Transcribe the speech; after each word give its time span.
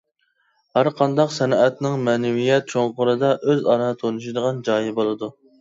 ھەرقانداق 0.77 1.35
سەنئەتنىڭ 1.35 1.99
مەنىۋىيەت 2.09 2.73
چوڭقۇرىدا 2.73 3.31
ئۆزئارا 3.37 3.93
تۇتۇشىدىغان 4.03 4.65
جايى 4.73 4.99
بولىدۇ. 5.01 5.35